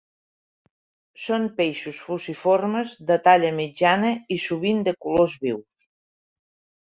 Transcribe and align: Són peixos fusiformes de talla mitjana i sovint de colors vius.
Són 1.25 1.43
peixos 1.59 1.99
fusiformes 2.05 2.95
de 3.11 3.17
talla 3.27 3.51
mitjana 3.59 4.09
i 4.37 4.37
sovint 4.47 4.81
de 4.89 4.95
colors 5.07 5.37
vius. 5.47 5.87